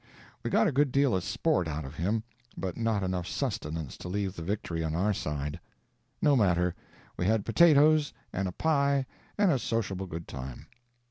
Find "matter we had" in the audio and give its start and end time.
6.35-7.45